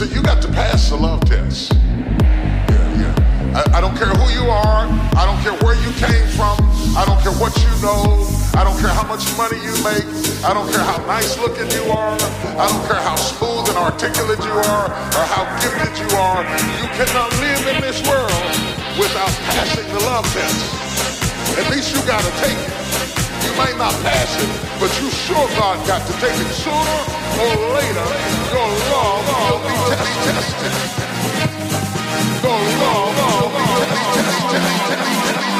[0.00, 1.74] So you got to pass the love test.
[1.76, 3.52] Yeah, yeah.
[3.52, 4.88] I, I don't care who you are.
[4.88, 6.56] I don't care where you came from.
[6.96, 8.24] I don't care what you know.
[8.56, 10.08] I don't care how much money you make.
[10.40, 12.16] I don't care how nice looking you are.
[12.16, 16.48] I don't care how smooth and articulate you are or how gifted you are.
[16.80, 18.32] You cannot live in this world
[18.96, 21.60] without passing the love test.
[21.60, 22.79] At least you got to take it
[23.60, 24.48] might not pass it,
[24.80, 26.98] but you sure God got to take it sooner
[27.44, 28.08] or later.
[28.56, 30.72] Your love will be tested.
[32.40, 35.59] Your love will be tested.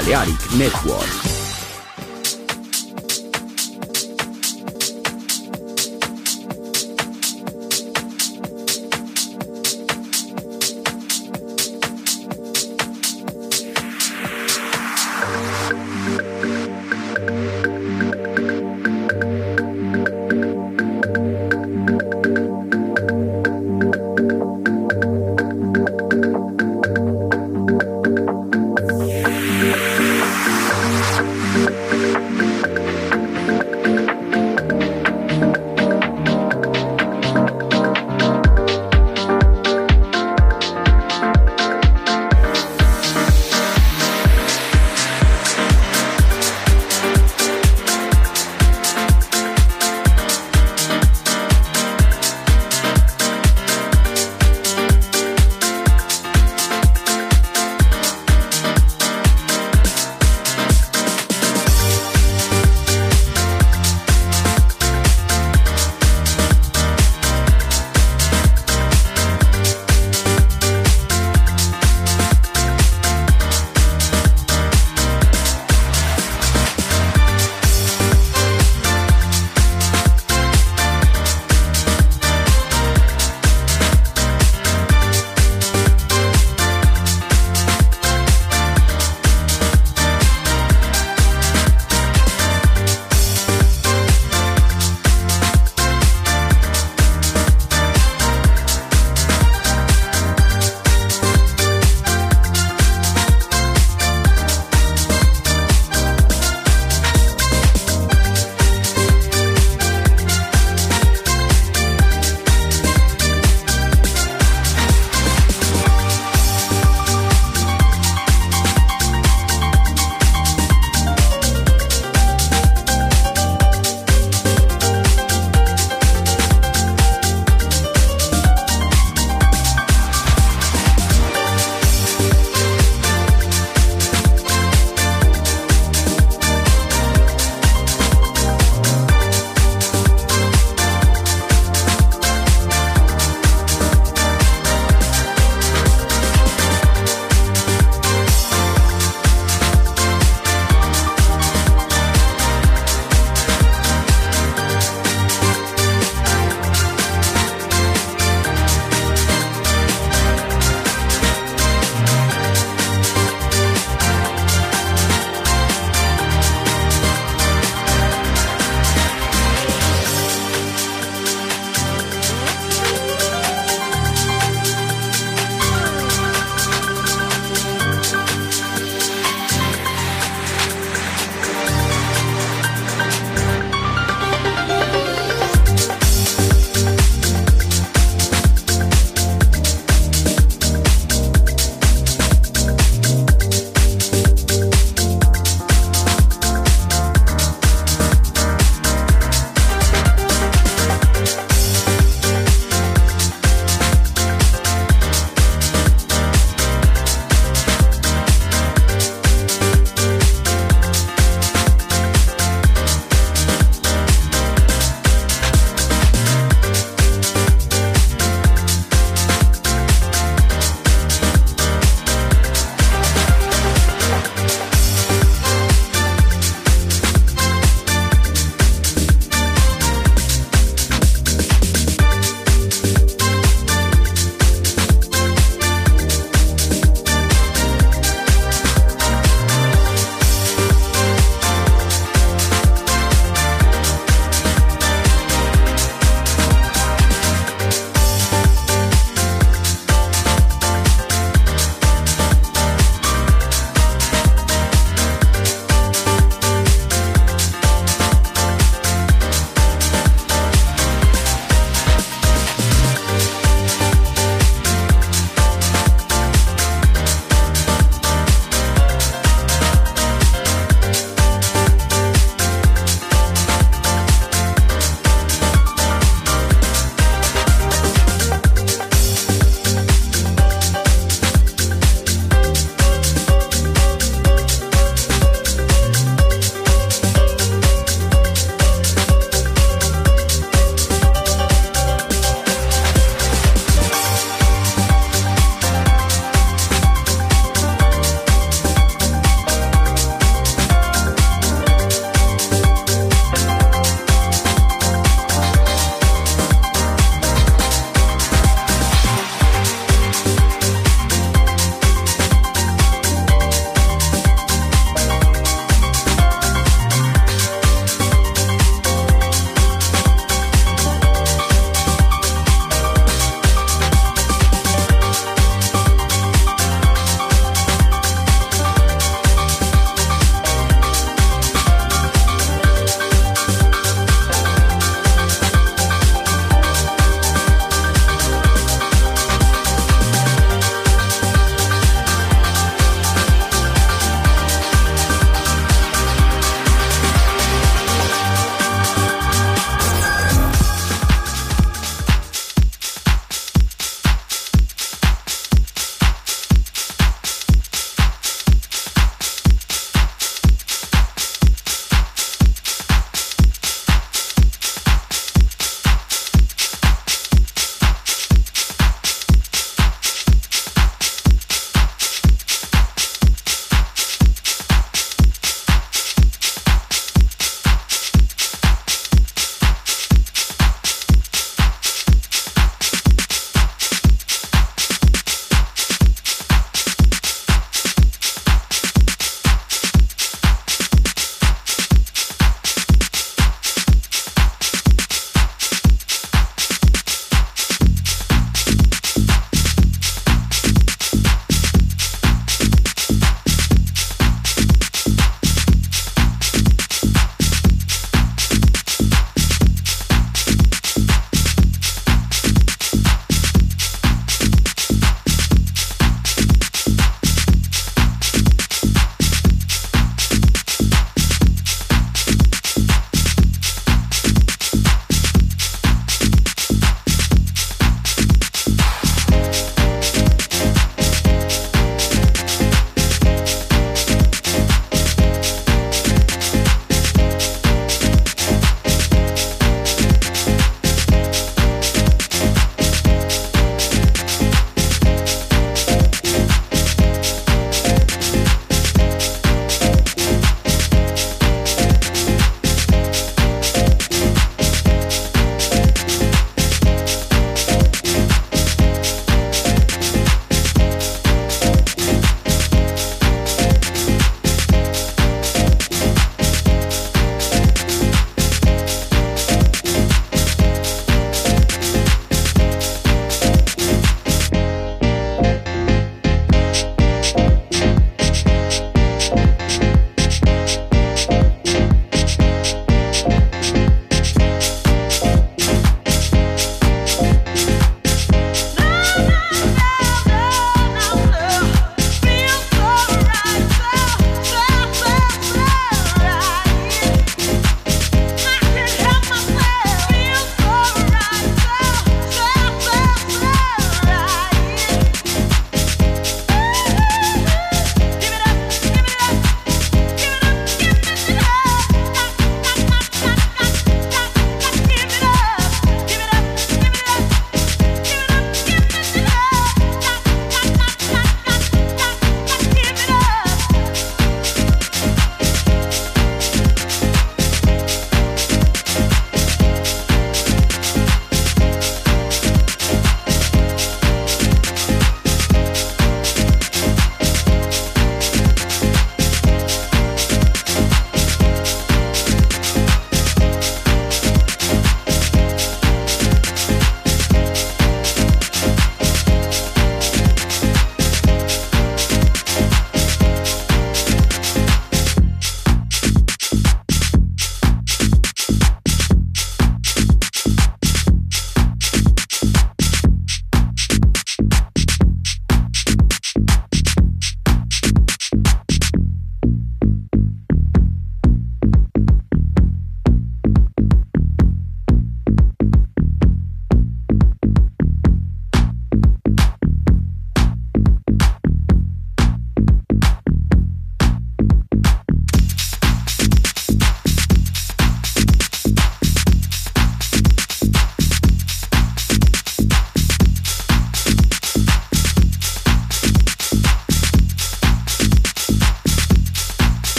[0.00, 1.29] Balearic Network.